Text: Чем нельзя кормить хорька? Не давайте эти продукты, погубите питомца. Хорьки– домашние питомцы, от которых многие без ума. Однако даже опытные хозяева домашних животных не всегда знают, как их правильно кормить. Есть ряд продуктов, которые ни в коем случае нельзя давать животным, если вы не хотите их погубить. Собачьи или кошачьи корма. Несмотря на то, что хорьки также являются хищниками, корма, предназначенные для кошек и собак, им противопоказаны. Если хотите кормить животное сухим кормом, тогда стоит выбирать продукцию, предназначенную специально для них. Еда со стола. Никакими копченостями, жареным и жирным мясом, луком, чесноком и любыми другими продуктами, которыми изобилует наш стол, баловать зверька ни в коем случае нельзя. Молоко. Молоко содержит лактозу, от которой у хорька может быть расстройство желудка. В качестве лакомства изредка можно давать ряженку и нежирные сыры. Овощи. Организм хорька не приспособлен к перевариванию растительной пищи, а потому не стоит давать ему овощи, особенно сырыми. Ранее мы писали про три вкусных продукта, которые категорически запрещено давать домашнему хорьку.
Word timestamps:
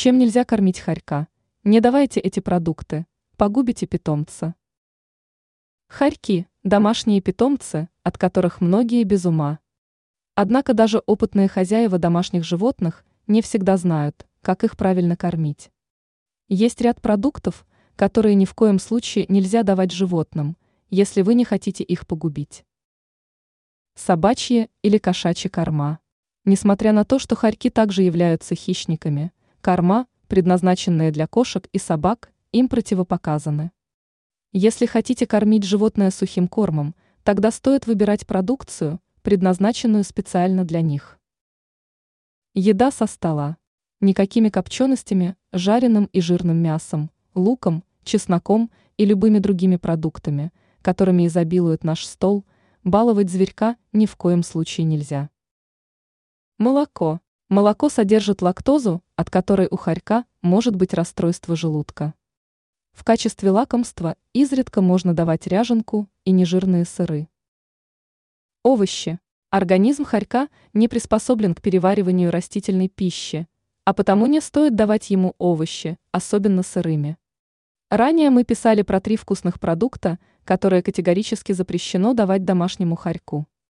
Чем 0.00 0.16
нельзя 0.16 0.44
кормить 0.44 0.78
хорька? 0.78 1.26
Не 1.64 1.80
давайте 1.80 2.20
эти 2.20 2.38
продукты, 2.38 3.04
погубите 3.36 3.84
питомца. 3.84 4.54
Хорьки– 5.88 6.46
домашние 6.62 7.20
питомцы, 7.20 7.88
от 8.04 8.16
которых 8.16 8.60
многие 8.60 9.02
без 9.02 9.26
ума. 9.26 9.58
Однако 10.36 10.72
даже 10.72 10.98
опытные 10.98 11.48
хозяева 11.48 11.98
домашних 11.98 12.44
животных 12.44 13.04
не 13.26 13.42
всегда 13.42 13.76
знают, 13.76 14.24
как 14.40 14.62
их 14.62 14.76
правильно 14.76 15.16
кормить. 15.16 15.72
Есть 16.46 16.80
ряд 16.80 17.02
продуктов, 17.02 17.66
которые 17.96 18.36
ни 18.36 18.44
в 18.44 18.54
коем 18.54 18.78
случае 18.78 19.26
нельзя 19.28 19.64
давать 19.64 19.90
животным, 19.90 20.56
если 20.90 21.22
вы 21.22 21.34
не 21.34 21.44
хотите 21.44 21.82
их 21.82 22.06
погубить. 22.06 22.64
Собачьи 23.96 24.70
или 24.82 24.98
кошачьи 24.98 25.50
корма. 25.50 25.98
Несмотря 26.44 26.92
на 26.92 27.04
то, 27.04 27.18
что 27.18 27.34
хорьки 27.34 27.68
также 27.68 28.02
являются 28.04 28.54
хищниками, 28.54 29.32
корма, 29.68 30.06
предназначенные 30.28 31.10
для 31.10 31.26
кошек 31.26 31.68
и 31.74 31.78
собак, 31.78 32.32
им 32.52 32.70
противопоказаны. 32.70 33.70
Если 34.50 34.86
хотите 34.86 35.26
кормить 35.26 35.64
животное 35.64 36.10
сухим 36.10 36.48
кормом, 36.48 36.94
тогда 37.22 37.50
стоит 37.50 37.86
выбирать 37.86 38.26
продукцию, 38.26 38.98
предназначенную 39.20 40.04
специально 40.04 40.64
для 40.64 40.80
них. 40.80 41.20
Еда 42.54 42.90
со 42.90 43.04
стола. 43.04 43.58
Никакими 44.00 44.48
копченостями, 44.48 45.36
жареным 45.52 46.06
и 46.14 46.22
жирным 46.22 46.56
мясом, 46.56 47.10
луком, 47.34 47.84
чесноком 48.04 48.70
и 48.96 49.04
любыми 49.04 49.38
другими 49.38 49.76
продуктами, 49.76 50.50
которыми 50.80 51.26
изобилует 51.26 51.84
наш 51.84 52.06
стол, 52.06 52.46
баловать 52.84 53.28
зверька 53.28 53.76
ни 53.92 54.06
в 54.06 54.16
коем 54.16 54.42
случае 54.44 54.86
нельзя. 54.86 55.28
Молоко. 56.56 57.20
Молоко 57.50 57.88
содержит 57.88 58.42
лактозу, 58.42 59.02
от 59.16 59.30
которой 59.30 59.68
у 59.70 59.76
хорька 59.78 60.26
может 60.42 60.76
быть 60.76 60.92
расстройство 60.92 61.56
желудка. 61.56 62.12
В 62.92 63.04
качестве 63.04 63.50
лакомства 63.50 64.16
изредка 64.34 64.82
можно 64.82 65.14
давать 65.14 65.46
ряженку 65.46 66.10
и 66.26 66.30
нежирные 66.30 66.84
сыры. 66.84 67.26
Овощи. 68.62 69.18
Организм 69.48 70.04
хорька 70.04 70.48
не 70.74 70.88
приспособлен 70.88 71.54
к 71.54 71.62
перевариванию 71.62 72.30
растительной 72.30 72.90
пищи, 72.90 73.48
а 73.86 73.94
потому 73.94 74.26
не 74.26 74.42
стоит 74.42 74.76
давать 74.76 75.08
ему 75.08 75.34
овощи, 75.38 75.96
особенно 76.12 76.62
сырыми. 76.62 77.16
Ранее 77.88 78.28
мы 78.28 78.44
писали 78.44 78.82
про 78.82 79.00
три 79.00 79.16
вкусных 79.16 79.58
продукта, 79.58 80.18
которые 80.44 80.82
категорически 80.82 81.52
запрещено 81.52 82.12
давать 82.12 82.44
домашнему 82.44 82.94
хорьку. 82.94 83.46